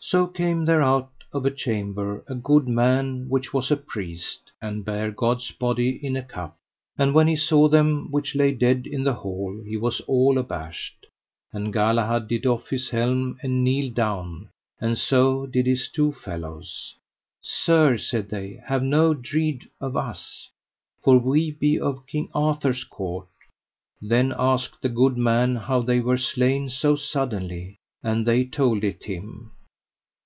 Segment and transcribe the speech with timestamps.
[0.00, 4.84] So came there out of a chamber a good man which was a priest, and
[4.84, 6.56] bare God's body in a cup.
[6.96, 11.06] And when he saw them which lay dead in the hall he was all abashed;
[11.52, 14.48] and Galahad did off his helm and kneeled down,
[14.80, 16.94] and so did his two fellows.
[17.42, 20.48] Sir, said they, have ye no dread of us,
[21.02, 23.28] for we be of King Arthur's court.
[24.00, 29.04] Then asked the good man how they were slain so suddenly, and they told it
[29.04, 29.50] him.